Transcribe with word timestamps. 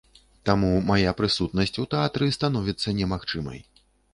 Таму 0.49 0.69
мая 0.87 1.11
прысутнасць 1.19 1.77
у 1.83 1.87
тэатры 1.93 2.31
становіцца 2.39 2.97
немагчымай. 3.03 3.59